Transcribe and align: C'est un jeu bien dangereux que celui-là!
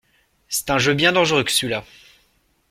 C'est 0.47 0.71
un 0.71 0.79
jeu 0.79 0.95
bien 0.95 1.11
dangereux 1.11 1.43
que 1.43 1.51
celui-là! 1.51 1.85